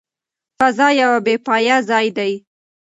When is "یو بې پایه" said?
1.01-1.77